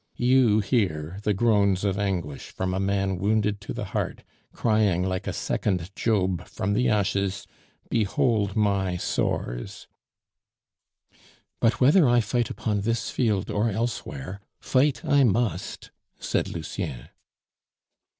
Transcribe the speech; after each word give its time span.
You 0.17 0.61
hear 0.61 1.19
the 1.21 1.33
groans 1.35 1.83
of 1.83 1.99
anguish 1.99 2.47
from 2.49 2.73
a 2.73 2.79
man 2.79 3.19
wounded 3.19 3.61
to 3.61 3.71
the 3.71 3.85
heart, 3.85 4.23
crying 4.51 5.03
like 5.07 5.27
a 5.27 5.31
second 5.31 5.91
Job 5.95 6.47
from 6.47 6.73
the 6.73 6.89
ashes, 6.89 7.45
'Behold 7.87 8.55
my 8.55 8.97
sores!'" 8.97 9.87
"But 11.59 11.79
whether 11.79 12.09
I 12.09 12.19
fight 12.19 12.49
upon 12.49 12.81
this 12.81 13.11
field 13.11 13.51
or 13.51 13.69
elsewhere, 13.69 14.41
fight 14.59 15.05
I 15.05 15.23
must," 15.23 15.91
said 16.17 16.49
Lucien. 16.49 17.09